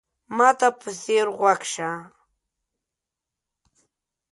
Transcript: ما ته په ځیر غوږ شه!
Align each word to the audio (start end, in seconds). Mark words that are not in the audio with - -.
ما 0.37 0.49
ته 0.59 0.67
په 0.79 0.89
ځیر 1.01 1.27
غوږ 1.37 1.61
شه! 1.73 1.89